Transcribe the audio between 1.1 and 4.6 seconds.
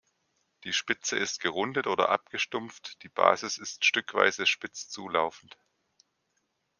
ist gerundet oder abgestumpft, die Basis ist stückweise